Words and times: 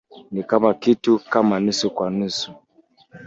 Ni 0.31 0.43
kama 0.43 0.73
kitu 0.73 1.19
kama 1.19 1.59
nusu 1.59 1.89
kwa 1.91 2.09
nusu 2.09 2.51